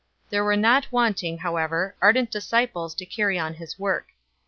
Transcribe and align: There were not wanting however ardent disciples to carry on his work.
There 0.31 0.43
were 0.43 0.55
not 0.57 0.91
wanting 0.91 1.37
however 1.37 1.95
ardent 2.01 2.31
disciples 2.31 2.95
to 2.95 3.05
carry 3.05 3.37
on 3.37 3.53
his 3.53 3.77
work. 3.77 4.07